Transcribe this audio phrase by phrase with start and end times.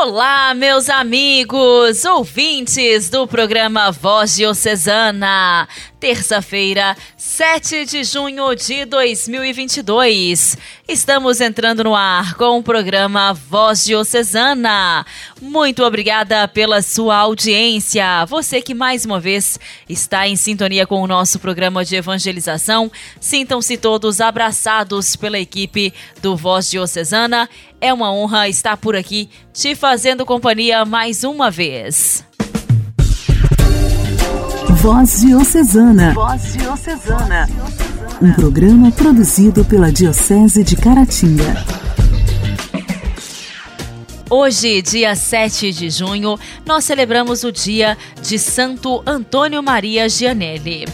[0.00, 5.66] Olá, meus amigos, ouvintes do programa Voz Diocesana.
[5.98, 10.56] Terça-feira, 7 de junho de 2022.
[10.86, 15.04] Estamos entrando no ar com o programa Voz Diocesana.
[15.42, 18.24] Muito obrigada pela sua audiência.
[18.26, 19.58] Você que mais uma vez
[19.88, 26.36] está em sintonia com o nosso programa de evangelização, sintam-se todos abraçados pela equipe do
[26.36, 27.50] Voz Diocesana.
[27.80, 32.24] É uma honra estar por aqui te fazendo companhia mais uma vez.
[34.70, 36.12] Voz Diocesana.
[36.12, 37.48] Voz Diocesana.
[38.20, 41.64] Um programa produzido pela Diocese de Caratinga.
[44.28, 50.84] Hoje, dia 7 de junho, nós celebramos o dia de Santo Antônio Maria Gianelli.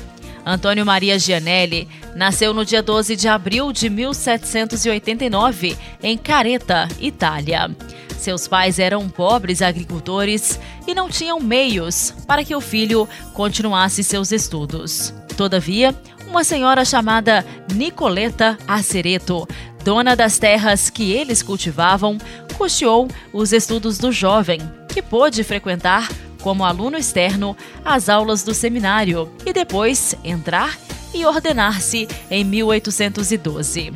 [0.45, 7.75] Antônio Maria Gianelli nasceu no dia 12 de abril de 1789 em Careta, Itália.
[8.19, 14.33] Seus pais eram pobres agricultores e não tinham meios para que o filho continuasse seus
[14.33, 15.15] estudos.
[15.37, 15.95] Todavia,
[16.29, 19.47] uma senhora chamada Nicoleta Acereto,
[19.83, 22.19] dona das terras que eles cultivavam,
[22.57, 26.09] custeou os estudos do jovem, que pôde frequentar
[26.45, 30.79] como aluno externo as aulas do seminário e depois entrar
[31.15, 33.95] e ordenar-se em 1812.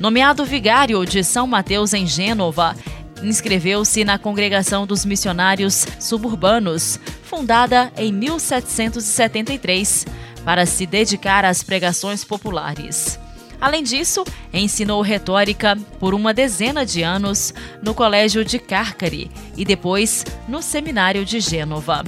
[0.00, 2.74] Nomeado vigário de São Mateus em Gênova,
[3.22, 10.06] inscreveu-se na Congregação dos Missionários Suburbanos, fundada em 1773,
[10.46, 13.20] para se dedicar às pregações populares.
[13.62, 20.24] Além disso, ensinou retórica por uma dezena de anos no Colégio de Cárcari e depois
[20.48, 22.02] no Seminário de Gênova.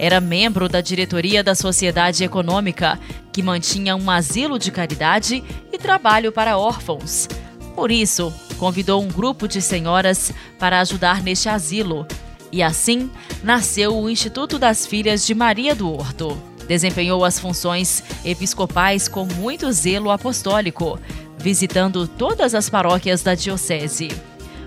[0.00, 2.98] Era membro da diretoria da Sociedade Econômica,
[3.32, 7.28] que mantinha um asilo de caridade e trabalho para órfãos.
[7.76, 12.04] Por isso, convidou um grupo de senhoras para ajudar neste asilo.
[12.50, 13.08] E assim
[13.44, 16.55] nasceu o Instituto das Filhas de Maria do Horto.
[16.68, 20.98] Desempenhou as funções episcopais com muito zelo apostólico,
[21.38, 24.08] visitando todas as paróquias da Diocese.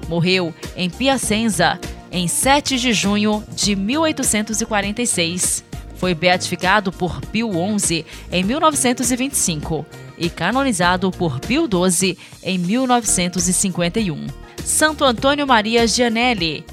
[0.08, 1.80] Morreu em Piacenza
[2.12, 5.64] em 7 de junho de 1846.
[5.96, 9.86] Foi beatificado por Pio XI em 1925
[10.18, 14.28] e canonizado por Pio XII em 1951.
[14.64, 16.66] Santo Antônio Maria Gianelli,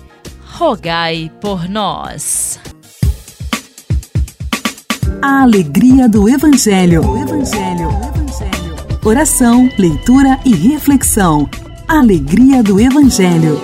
[0.45, 2.59] rogai por nós.
[5.23, 7.03] A alegria do Evangelho.
[7.17, 7.89] Evangelho.
[8.15, 9.01] Evangelho.
[9.05, 11.49] Oração, leitura e reflexão.
[11.89, 13.61] Alegria do Evangelho.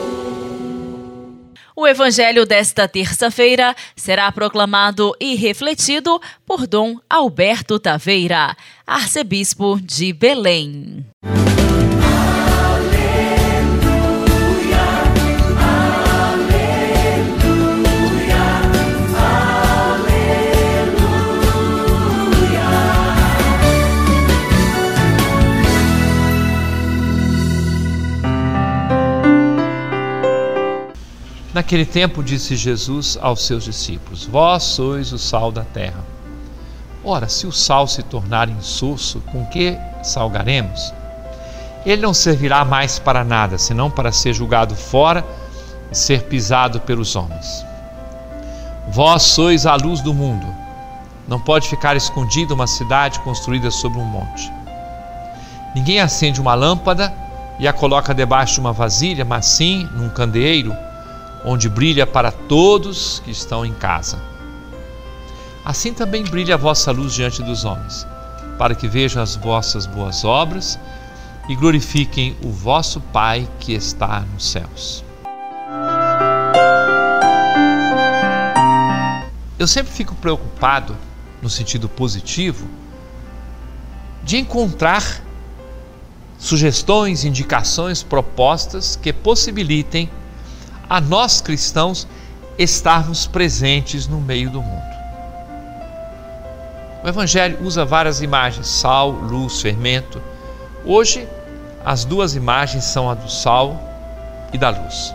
[1.75, 11.05] O evangelho desta terça-feira será proclamado e refletido por Dom Alberto Taveira, arcebispo de Belém.
[31.55, 36.03] Naquele tempo disse Jesus aos seus discípulos: Vós sois o sal da terra.
[37.05, 40.95] Ora, se o sal se tornar insosso, com que salgaremos?
[41.85, 45.25] Ele não servirá mais para nada, senão para ser julgado fora
[45.91, 47.67] e ser pisado pelos homens.
[48.89, 50.47] Vós sois a luz do mundo.
[51.29, 54.51] Não pode ficar escondida uma cidade construída sobre um monte.
[55.75, 57.13] Ninguém acende uma lâmpada
[57.59, 60.75] e a coloca debaixo de uma vasilha, mas sim num candeeiro
[61.45, 64.23] onde brilha para todos que estão em casa.
[65.65, 68.07] Assim também brilha a vossa luz diante dos homens,
[68.59, 70.79] para que vejam as vossas boas obras
[71.49, 75.05] e glorifiquem o vosso Pai que está nos céus.
[79.59, 80.97] Eu sempre fico preocupado,
[81.41, 82.67] no sentido positivo,
[84.25, 85.23] de encontrar
[86.39, 90.11] sugestões, indicações, propostas que possibilitem
[90.93, 92.07] a nós cristãos
[92.59, 94.93] estarmos presentes no meio do mundo.
[97.03, 100.21] O Evangelho usa várias imagens: sal, luz, fermento.
[100.85, 101.27] Hoje,
[101.83, 103.81] as duas imagens são a do sal
[104.53, 105.15] e da luz.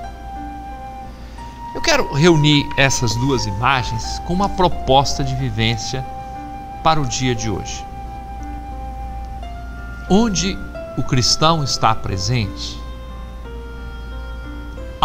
[1.75, 6.03] Eu quero reunir essas duas imagens com uma proposta de vivência
[6.83, 7.85] para o dia de hoje.
[10.09, 10.57] Onde
[10.97, 12.86] o cristão está presente,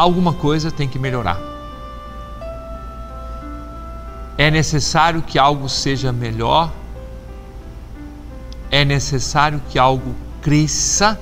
[0.03, 1.39] alguma coisa tem que melhorar.
[4.37, 6.71] É necessário que algo seja melhor
[8.73, 11.21] é necessário que algo cresça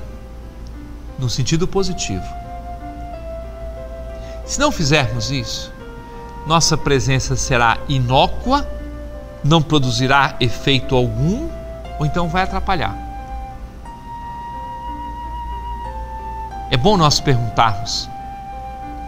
[1.19, 2.25] no sentido positivo.
[4.47, 5.73] Se não fizermos isso,
[6.47, 8.67] nossa presença será inócua,
[9.43, 11.51] não produzirá efeito algum
[11.99, 12.97] ou então vai atrapalhar.
[16.71, 18.09] É bom nós perguntarmos: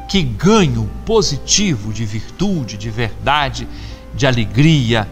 [0.08, 3.66] que ganho positivo de virtude, de verdade,
[4.14, 5.08] de alegria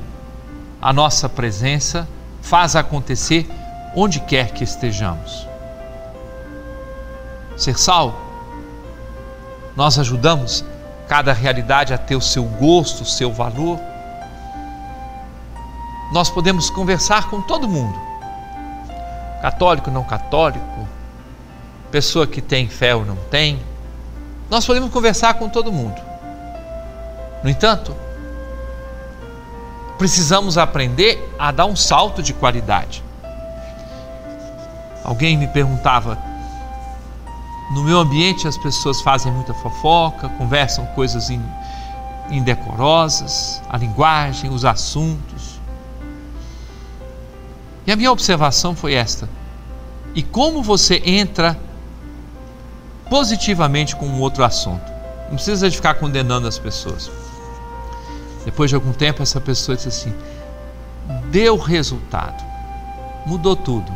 [0.81, 2.08] a nossa presença
[2.40, 3.46] faz acontecer
[3.94, 5.46] onde quer que estejamos?
[7.56, 8.19] Ser sal,
[9.76, 10.64] nós ajudamos
[11.06, 13.78] cada realidade a ter o seu gosto, o seu valor.
[16.12, 17.98] Nós podemos conversar com todo mundo,
[19.42, 20.88] católico, não católico,
[21.90, 23.60] pessoa que tem fé ou não tem.
[24.50, 26.00] Nós podemos conversar com todo mundo.
[27.43, 27.97] No entanto,
[29.97, 33.05] precisamos aprender a dar um salto de qualidade.
[35.05, 36.19] Alguém me perguntava
[37.70, 41.31] no meu ambiente as pessoas fazem muita fofoca, conversam coisas
[42.29, 45.61] indecorosas, a linguagem, os assuntos.
[47.87, 49.29] E a minha observação foi esta:
[50.17, 51.56] e como você entra
[53.11, 54.91] positivamente com um outro assunto?
[55.29, 57.11] Não precisa de ficar condenando as pessoas.
[58.45, 60.15] Depois de algum tempo, essa pessoa disse assim:
[61.31, 62.43] deu resultado,
[63.27, 63.93] mudou tudo.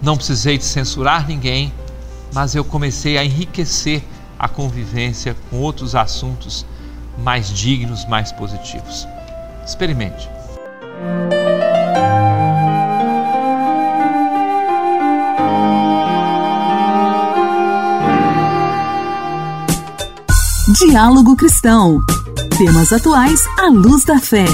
[0.00, 1.72] Não precisei de censurar ninguém,
[2.32, 4.02] mas eu comecei a enriquecer
[4.38, 6.64] a convivência com outros assuntos
[7.18, 9.06] mais dignos, mais positivos.
[9.64, 10.28] Experimente.
[20.86, 21.98] Diálogo Cristão.
[22.58, 24.44] Temas atuais à luz da fé.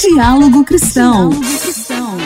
[0.00, 1.28] Diálogo Cristão.
[1.28, 2.16] Diálogo Cristão.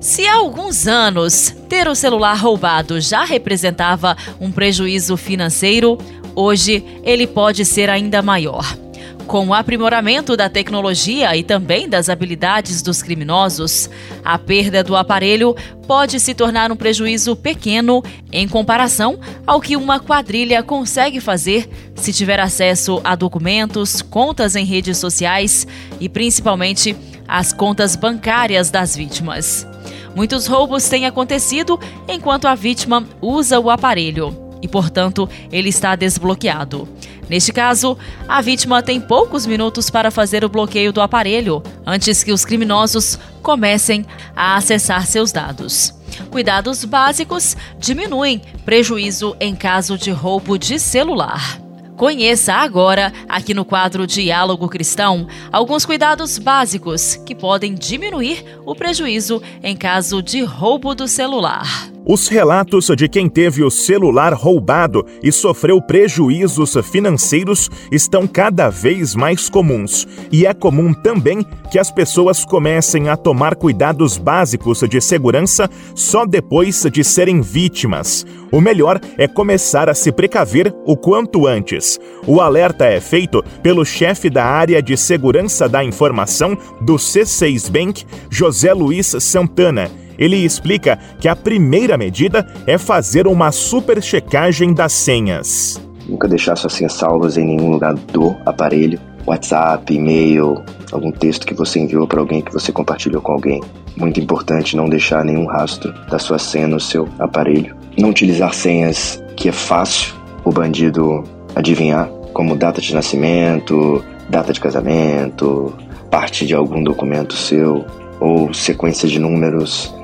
[0.00, 5.96] Se há alguns anos ter o celular roubado já representava um prejuízo financeiro,
[6.34, 8.76] hoje ele pode ser ainda maior.
[9.26, 13.88] Com o aprimoramento da tecnologia e também das habilidades dos criminosos,
[14.24, 15.56] a perda do aparelho
[15.86, 22.12] pode se tornar um prejuízo pequeno em comparação ao que uma quadrilha consegue fazer se
[22.12, 25.66] tiver acesso a documentos, contas em redes sociais
[25.98, 26.94] e principalmente
[27.26, 29.66] as contas bancárias das vítimas.
[30.14, 36.88] Muitos roubos têm acontecido enquanto a vítima usa o aparelho e, portanto, ele está desbloqueado.
[37.28, 37.96] Neste caso,
[38.28, 43.18] a vítima tem poucos minutos para fazer o bloqueio do aparelho antes que os criminosos
[43.42, 44.04] comecem
[44.34, 45.94] a acessar seus dados.
[46.30, 51.60] Cuidados básicos diminuem prejuízo em caso de roubo de celular.
[51.96, 59.40] Conheça agora, aqui no quadro Diálogo Cristão, alguns cuidados básicos que podem diminuir o prejuízo
[59.62, 61.93] em caso de roubo do celular.
[62.06, 69.14] Os relatos de quem teve o celular roubado e sofreu prejuízos financeiros estão cada vez
[69.14, 70.06] mais comuns.
[70.30, 76.26] E é comum também que as pessoas comecem a tomar cuidados básicos de segurança só
[76.26, 78.26] depois de serem vítimas.
[78.52, 81.98] O melhor é começar a se precaver o quanto antes.
[82.26, 88.04] O alerta é feito pelo chefe da área de segurança da informação do C6 Bank,
[88.28, 94.92] José Luiz Santana ele explica que a primeira medida é fazer uma super checagem das
[94.92, 95.80] senhas.
[96.08, 99.00] Nunca deixar suas senhas salvas em nenhum lugar do aparelho.
[99.26, 103.62] WhatsApp, e-mail, algum texto que você enviou para alguém que você compartilhou com alguém.
[103.96, 107.74] Muito importante não deixar nenhum rastro da sua senha no seu aparelho.
[107.96, 114.60] Não utilizar senhas que é fácil o bandido adivinhar, como data de nascimento, data de
[114.60, 115.72] casamento,
[116.10, 117.84] parte de algum documento seu
[118.20, 119.94] ou sequência de números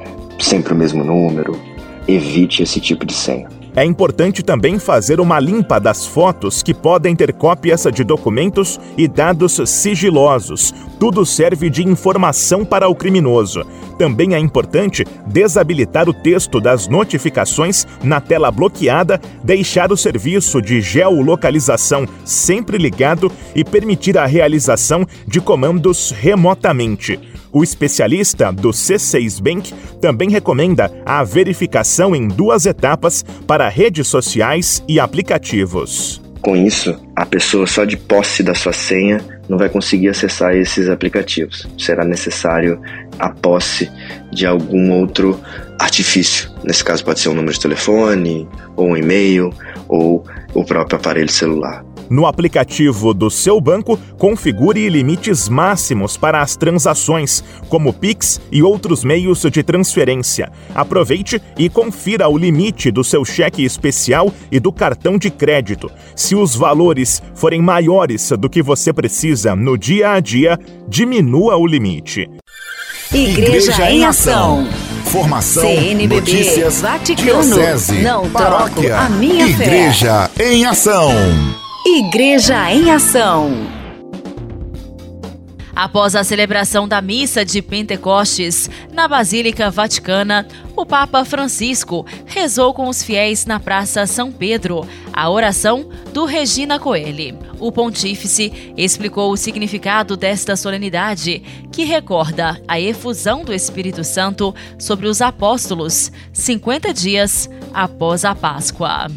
[0.42, 1.58] sempre o mesmo número.
[2.08, 3.48] Evite esse tipo de senha.
[3.74, 9.06] É importante também fazer uma limpa das fotos que podem ter cópias de documentos e
[9.06, 10.74] dados sigilosos.
[10.98, 13.64] Tudo serve de informação para o criminoso.
[13.96, 20.80] Também é importante desabilitar o texto das notificações na tela bloqueada, deixar o serviço de
[20.80, 27.20] geolocalização sempre ligado e permitir a realização de comandos remotamente.
[27.52, 34.82] O especialista do C6 Bank também recomenda a verificação em duas etapas para redes sociais
[34.88, 36.22] e aplicativos.
[36.40, 40.88] Com isso, a pessoa só de posse da sua senha não vai conseguir acessar esses
[40.88, 41.68] aplicativos.
[41.76, 42.80] Será necessário
[43.18, 43.90] a posse
[44.32, 45.38] de algum outro
[45.78, 46.50] artifício.
[46.64, 49.52] Nesse caso, pode ser um número de telefone, ou um e-mail,
[49.86, 51.84] ou o próprio aparelho celular.
[52.10, 59.04] No aplicativo do seu banco, configure limites máximos para as transações, como Pix e outros
[59.04, 60.50] meios de transferência.
[60.74, 65.88] Aproveite e confira o limite do seu cheque especial e do cartão de crédito.
[66.16, 71.64] Se os valores forem maiores do que você precisa no dia a dia, diminua o
[71.64, 72.28] limite.
[73.12, 74.68] Igreja, Igreja em Ação.
[75.04, 80.52] Formação, CNBB, notícias, Vaticano, diocese, não paróquia, troco a minha Igreja fé.
[80.52, 81.12] em Ação.
[81.92, 83.50] Igreja em Ação.
[85.74, 92.88] Após a celebração da missa de Pentecostes na Basílica Vaticana, o Papa Francisco rezou com
[92.88, 97.36] os fiéis na Praça São Pedro a oração do Regina Coeli.
[97.58, 101.42] O pontífice explicou o significado desta solenidade,
[101.72, 109.08] que recorda a efusão do Espírito Santo sobre os apóstolos 50 dias após a Páscoa.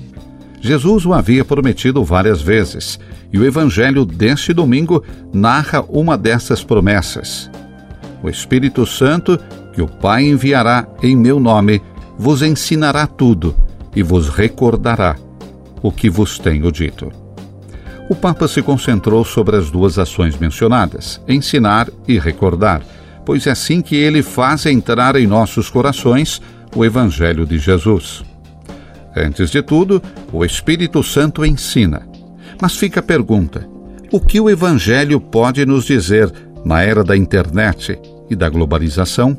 [0.63, 2.98] Jesus o havia prometido várias vezes,
[3.34, 5.03] e o Evangelho deste domingo
[5.34, 7.51] narra uma dessas promessas.
[8.24, 9.38] O Espírito Santo,
[9.74, 11.82] que o Pai enviará em meu nome,
[12.17, 13.53] vos ensinará tudo
[13.93, 15.17] e vos recordará
[15.82, 17.12] o que vos tenho dito.
[18.10, 22.82] O Papa se concentrou sobre as duas ações mencionadas, ensinar e recordar,
[23.25, 26.41] pois é assim que ele faz entrar em nossos corações
[26.74, 28.24] o Evangelho de Jesus.
[29.15, 30.01] Antes de tudo,
[30.32, 32.08] o Espírito Santo ensina.
[32.62, 33.67] Mas fica a pergunta:
[34.12, 36.32] o que o Evangelho pode nos dizer
[36.65, 39.38] na era da internet e da globalização?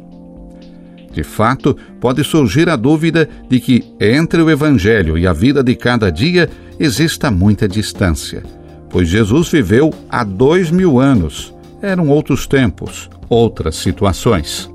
[1.12, 5.76] De fato, pode surgir a dúvida de que entre o Evangelho e a vida de
[5.76, 8.42] cada dia exista muita distância,
[8.90, 11.54] pois Jesus viveu há dois mil anos.
[11.80, 14.68] Eram outros tempos, outras situações.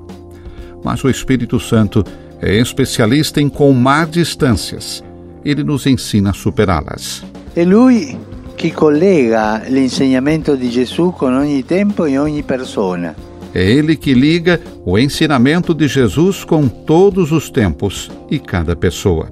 [0.82, 2.02] Mas o Espírito Santo
[2.40, 5.04] é especialista em colmar distâncias.
[5.44, 7.24] Ele nos ensina a superá-las.
[7.54, 8.16] É lui
[8.56, 13.14] que collega l'insegnamento di Gesù con ogni tempo e ogni persona.
[13.54, 19.28] É ele que liga o ensinamento de Jesus com todos os tempos e cada pessoa.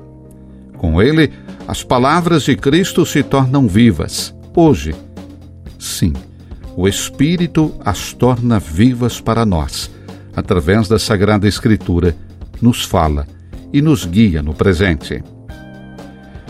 [0.77, 1.31] Com ele,
[1.67, 4.95] as palavras de Cristo se tornam vivas, hoje.
[5.79, 6.13] Sim,
[6.77, 9.91] o Espírito as torna vivas para nós,
[10.35, 12.17] através da Sagrada Escritura
[12.61, 13.27] nos fala
[13.73, 15.23] e nos guia no presente.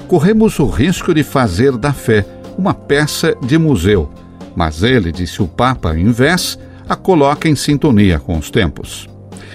[0.06, 2.24] Corremos o risco de fazer da fé
[2.56, 4.10] uma peça de museu,
[4.56, 9.08] mas ele, disse o Papa, em vez, a coloca em sintonia com os tempos.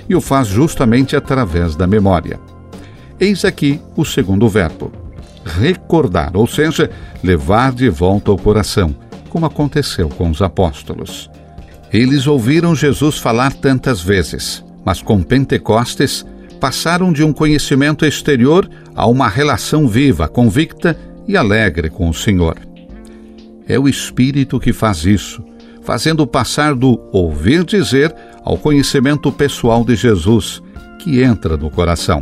[0.07, 2.39] E o faz justamente através da memória.
[3.19, 4.91] Eis aqui o segundo verbo:
[5.43, 6.89] recordar, ou seja,
[7.23, 8.95] levar de volta ao coração,
[9.29, 11.29] como aconteceu com os apóstolos.
[11.91, 16.25] Eles ouviram Jesus falar tantas vezes, mas com Pentecostes
[16.63, 22.55] passaram de um conhecimento exterior a uma relação viva, convicta e alegre com o Senhor.
[23.67, 25.43] É o Espírito que faz isso,
[25.81, 28.15] fazendo passar do ouvir dizer
[28.45, 30.63] ao conhecimento pessoal de Jesus,
[30.99, 32.21] que entra no coração.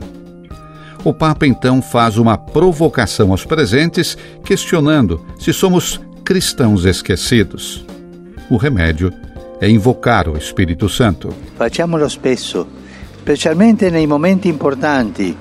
[1.03, 7.86] O Papa então faz uma provocação aos presentes, questionando se somos cristãos esquecidos.
[8.50, 9.13] O remédio
[9.62, 11.29] é invocar o Espírito Santo.
[11.60, 12.65] Facciamolo spesso
[13.22, 15.36] specialmente nei momenti importanti,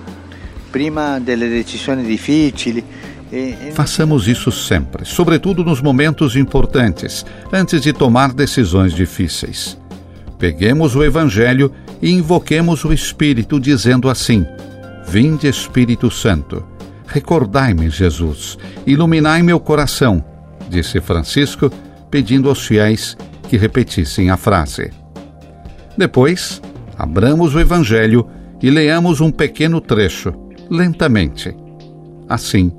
[0.70, 2.84] prima delle decisioni difficili.
[3.72, 9.78] Façamos isso sempre, sobretudo nos momentos importantes, antes de tomar decisões difíceis.
[10.38, 11.72] Peguemos o Evangelho
[12.02, 14.44] e invoquemos o Espírito, dizendo assim:
[15.06, 16.62] Vinde Espírito Santo,
[17.06, 20.22] recordai-me, Jesus, iluminai meu coração,
[20.68, 21.70] disse Francisco,
[22.10, 23.16] pedindo aos fiéis
[23.48, 24.90] que repetissem a frase.
[25.96, 26.60] Depois,
[27.00, 28.26] abramos o Evangelho
[28.62, 30.34] e leamos um pequeno trecho,
[30.70, 31.56] lentamente.
[32.28, 32.70] Assim,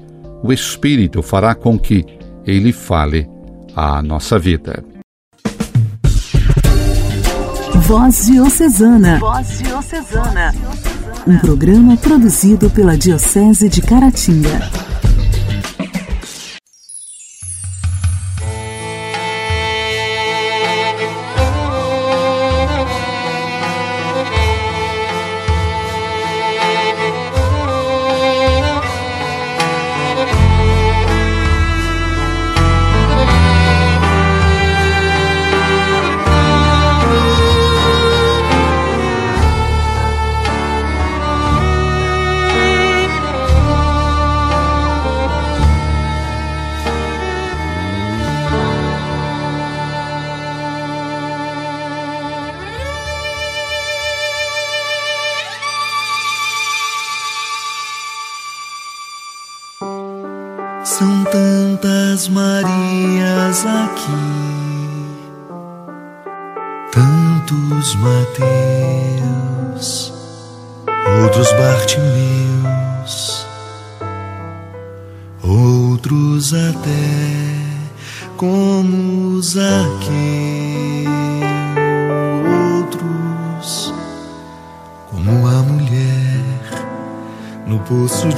[0.44, 2.06] o Espírito fará com que
[2.46, 3.28] ele fale
[3.76, 4.84] à nossa vida.
[7.88, 9.18] Voz Diocesana.
[9.18, 10.54] Voz Diocesana.
[11.26, 14.91] Um programa produzido pela Diocese de Caratinga.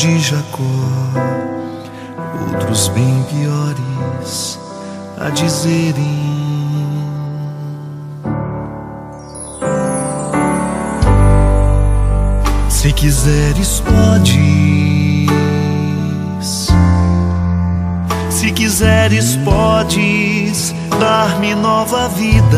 [0.03, 0.63] De Jacó
[2.51, 4.59] outros bem piores
[5.17, 5.95] a dizerem.
[12.67, 15.29] Se quiseres, podes.
[18.29, 22.57] Se quiseres, podes dar-me nova vida,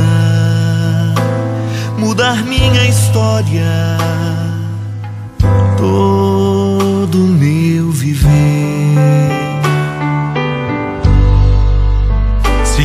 [1.99, 3.99] mudar minha história,
[7.15, 8.29] todo meu viver.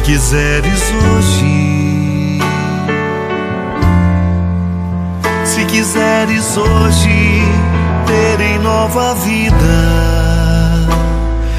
[0.02, 2.38] quiseres hoje,
[5.44, 7.42] se quiseres hoje
[8.06, 9.56] ter em nova vida,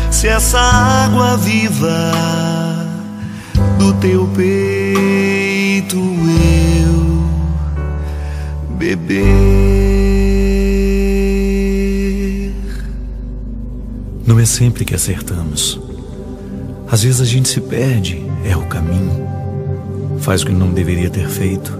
[0.09, 2.11] se essa água viva
[3.77, 7.25] do teu peito eu
[8.77, 9.70] beber.
[14.61, 15.79] Sempre que acertamos.
[16.87, 19.27] Às vezes a gente se perde erra o caminho,
[20.19, 21.75] faz o que não deveria ter feito.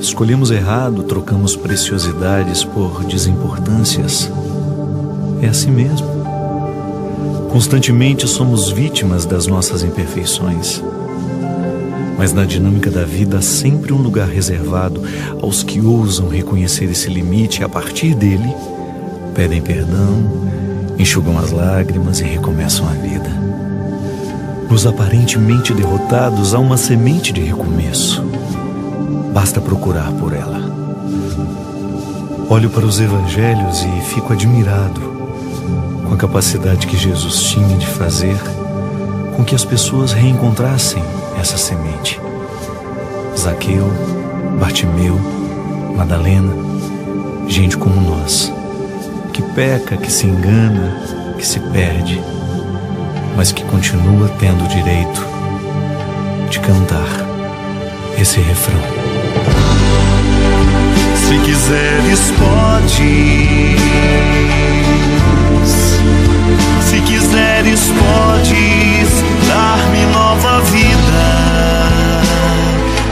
[0.00, 4.28] Escolhemos errado, trocamos preciosidades por desimportâncias.
[5.42, 6.08] É assim mesmo.
[7.52, 10.82] Constantemente somos vítimas das nossas imperfeições.
[12.18, 15.00] Mas na dinâmica da vida há sempre um lugar reservado
[15.40, 18.52] aos que ousam reconhecer esse limite e, a partir dele,
[19.36, 20.44] pedem perdão,
[20.98, 23.30] enxugam as lágrimas e recomeçam a vida.
[24.70, 28.22] Nos aparentemente derrotados há uma semente de recomeço.
[29.32, 30.60] Basta procurar por ela.
[32.48, 35.00] Olho para os evangelhos e fico admirado
[36.06, 38.36] com a capacidade que Jesus tinha de fazer
[39.36, 41.02] com que as pessoas reencontrassem
[41.38, 42.20] essa semente.
[43.36, 43.90] Zaqueu,
[44.58, 45.18] Bartimeu,
[45.96, 46.54] Madalena,
[47.48, 48.52] gente como nós,
[49.34, 50.96] que peca, que se engana,
[51.36, 52.22] que se perde
[53.36, 55.26] mas que continua tendo o direito
[56.50, 57.08] de cantar
[58.18, 58.80] esse refrão.
[61.16, 63.80] Se quiseres, podes.
[66.80, 71.80] Se quiseres, podes dar-me nova vida,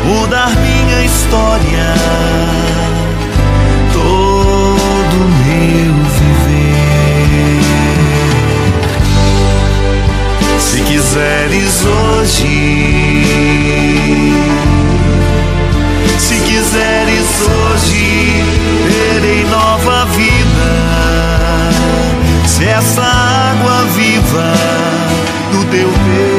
[0.04, 1.94] mudar minha história,
[11.12, 13.27] quiseres hoje.
[16.18, 18.42] Se quiseres hoje
[18.88, 21.68] terei nova vida.
[22.46, 24.55] Se essa água viva
[25.53, 26.31] do teu peito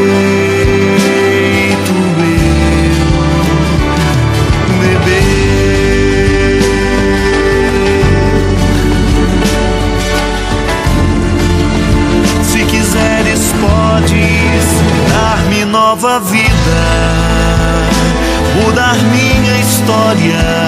[20.24, 20.62] história,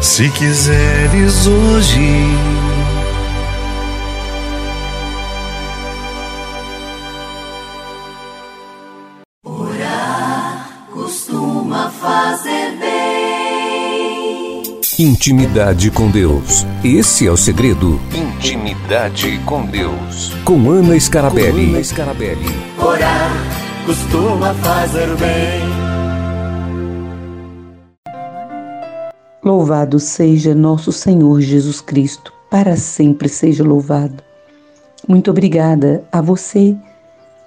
[0.00, 2.55] Se quiseres hoje.
[15.06, 16.66] Intimidade com Deus.
[16.82, 18.00] Esse é o segredo.
[18.12, 20.34] Intimidade com Deus.
[20.44, 21.66] Com Ana Scarabelli.
[21.66, 22.46] Com Ana Scarabelli.
[22.76, 23.30] Orar
[23.86, 25.62] costuma fazer bem.
[29.44, 34.24] Louvado seja nosso Senhor Jesus Cristo, para sempre seja louvado.
[35.06, 36.74] Muito obrigada a você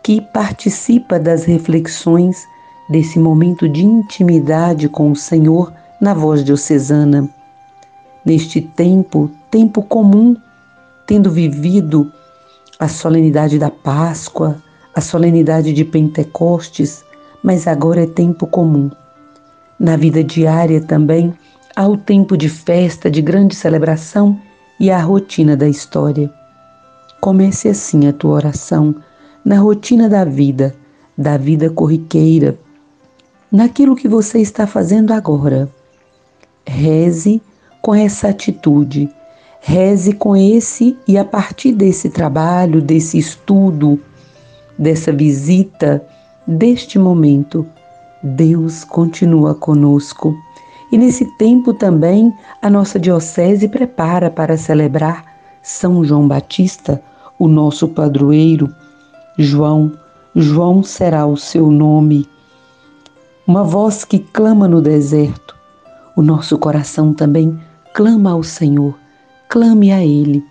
[0.01, 2.47] que participa das reflexões
[2.89, 7.29] desse momento de intimidade com o Senhor na voz diocesana.
[8.29, 10.37] Neste tempo, tempo comum,
[11.07, 12.11] tendo vivido
[12.77, 14.61] a solenidade da Páscoa,
[14.93, 17.03] a solenidade de Pentecostes,
[17.41, 18.91] mas agora é tempo comum.
[19.79, 21.33] Na vida diária também
[21.75, 24.39] há o tempo de festa, de grande celebração
[24.79, 26.31] e a rotina da história.
[27.19, 28.93] Comece assim a tua oração,
[29.43, 30.75] na rotina da vida,
[31.17, 32.59] da vida corriqueira,
[33.51, 35.67] naquilo que você está fazendo agora.
[36.67, 37.41] Reze
[37.81, 39.09] com essa atitude,
[39.61, 43.99] reze com esse e a partir desse trabalho, desse estudo,
[44.77, 46.03] dessa visita,
[46.47, 47.65] deste momento,
[48.23, 50.35] Deus continua conosco.
[50.91, 55.23] E nesse tempo também a nossa Diocese prepara para celebrar
[55.61, 57.01] São João Batista,
[57.37, 58.73] o nosso padroeiro.
[59.37, 59.91] João,
[60.35, 62.27] João será o seu nome.
[63.47, 65.55] Uma voz que clama no deserto.
[66.15, 67.57] O nosso coração também
[67.93, 68.97] clama ao Senhor.
[69.47, 70.43] Clame a Ele.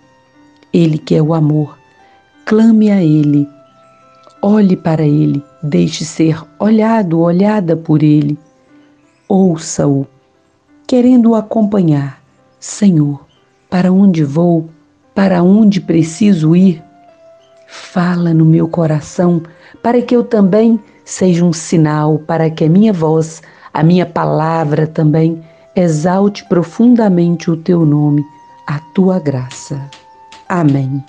[0.73, 1.79] Ele que é o amor.
[2.45, 3.49] Clame a Ele.
[4.43, 5.43] Olhe para Ele.
[5.63, 8.39] Deixe ser olhado, olhada por Ele.
[9.29, 10.07] Ouça-o
[10.87, 12.19] querendo acompanhar.
[12.59, 13.25] Senhor,
[13.69, 14.71] para onde vou?
[15.15, 16.83] Para onde preciso ir?
[17.67, 19.43] Fala no meu coração,
[19.83, 24.87] para que eu também seja um sinal, para que a minha voz, a minha palavra
[24.87, 25.43] também
[25.79, 28.27] exalte profundamente o teu nome,
[28.67, 29.89] a tua graça.
[30.49, 31.05] Amém.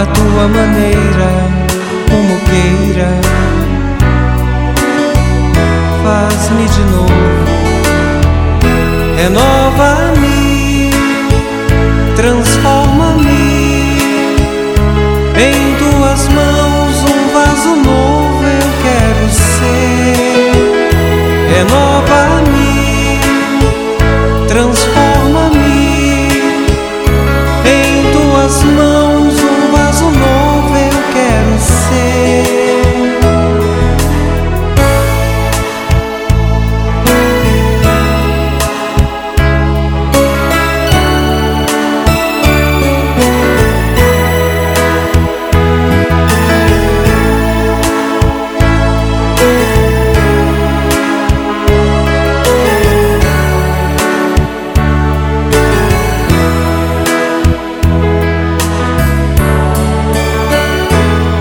[0.00, 1.30] A tua maneira,
[2.08, 3.10] como queira.
[6.02, 7.50] Faz-me de novo
[9.20, 10.90] renova-me,
[12.16, 13.28] transforma-me
[15.36, 20.52] em tuas mãos um vaso novo eu quero ser.
[21.54, 22.59] Renova-me,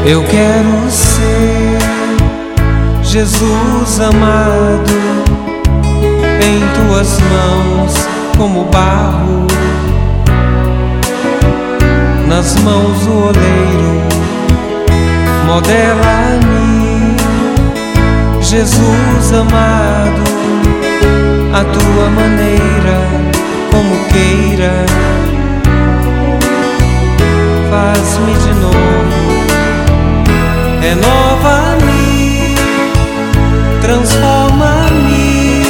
[0.09, 1.77] Eu quero ser
[3.03, 4.91] Jesus amado
[6.41, 7.93] em tuas mãos
[8.35, 9.45] como barro
[12.27, 14.01] nas mãos do oleiro.
[15.45, 17.15] Modela-me,
[18.41, 20.23] Jesus amado,
[21.53, 22.97] a tua maneira,
[23.69, 24.73] como queira.
[27.69, 29.18] Faz-me de novo
[30.81, 32.55] renova-me,
[33.81, 35.61] transforma-me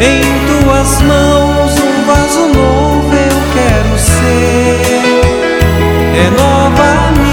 [0.00, 5.04] em tuas mãos um vaso novo eu quero ser.
[6.14, 7.23] Renova-me,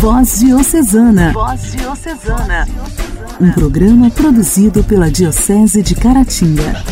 [0.00, 1.30] Voz Diocesana.
[1.34, 2.66] Voz Diocesana.
[3.38, 6.82] Um programa produzido pela Diocese de Caratinga.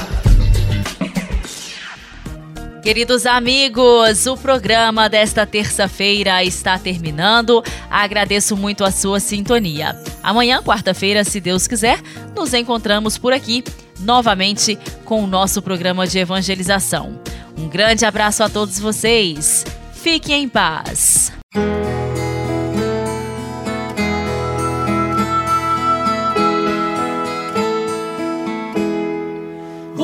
[2.83, 7.65] Queridos amigos, o programa desta terça-feira está terminando.
[7.91, 9.99] Agradeço muito a sua sintonia.
[10.23, 12.03] Amanhã, quarta-feira, se Deus quiser,
[12.37, 13.65] nos encontramos por aqui
[14.01, 17.19] novamente com o nosso programa de evangelização.
[17.57, 19.65] Um grande abraço a todos vocês.
[19.95, 21.33] Fiquem em paz.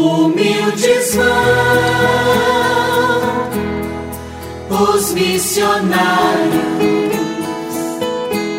[0.04, 1.24] Humildes vão
[4.92, 5.94] os missionários.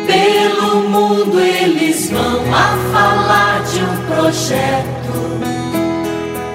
[0.08, 5.14] Pelo mundo eles vão a falar de um projeto,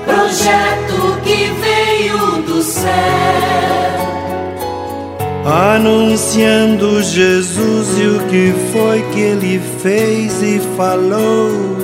[0.06, 2.92] projeto que veio do céu.
[5.46, 11.81] Anunciando Jesus e o que foi que ele fez e falou.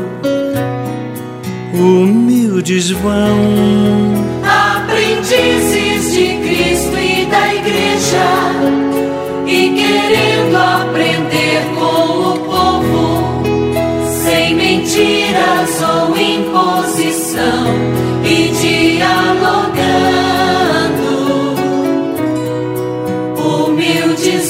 [1.74, 3.38] Humildes vão,
[4.44, 8.28] aprendizes de Cristo e da Igreja,
[9.46, 13.44] e querendo aprender com o povo,
[14.24, 17.76] sem mentiras ou imposição,
[18.24, 19.78] e dialogando.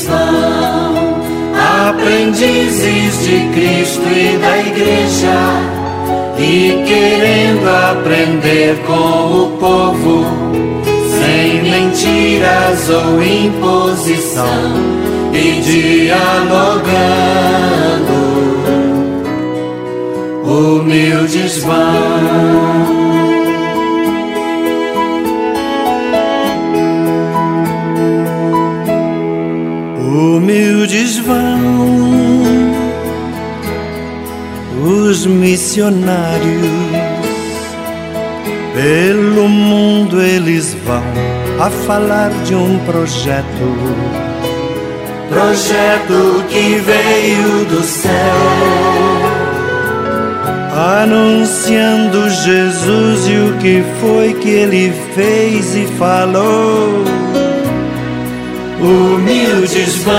[0.08, 5.77] vão, aprendizes de Cristo e da Igreja,
[6.40, 10.26] e querendo aprender com o povo,
[11.20, 14.74] sem mentiras ou imposição,
[15.34, 16.78] e dialogando,
[20.44, 23.07] humildes vão.
[35.28, 36.66] Missionários.
[38.74, 41.04] Pelo mundo eles vão
[41.60, 43.46] a falar de um projeto.
[45.30, 48.12] Projeto que veio do céu.
[51.02, 57.04] Anunciando Jesus e o que foi que ele fez e falou.
[58.80, 60.16] Humildes vão,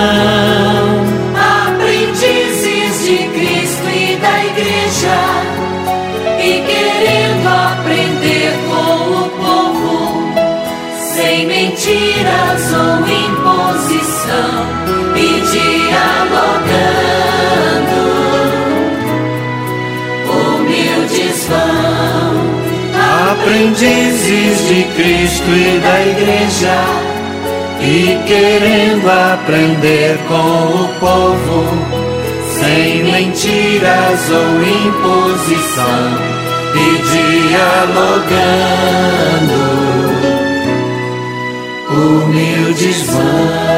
[11.89, 14.53] mentiras ou imposição,
[15.17, 16.13] e dialogando,
[20.29, 22.31] humildes vão,
[23.33, 26.79] aprendizes de Cristo e da Igreja
[27.81, 31.59] e querendo aprender com o povo,
[32.59, 36.05] sem mentiras ou imposição,
[36.75, 36.87] e
[37.57, 38.29] dialogando,
[41.99, 43.69] humildes vão.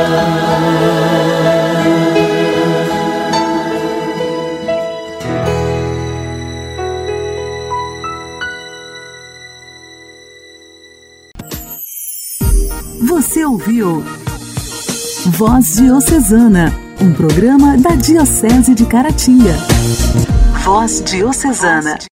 [13.09, 14.05] Você ouviu
[15.27, 19.55] Voz Diocesana, um programa da Diocese de Caratinga.
[20.65, 22.10] Voz Diocesana.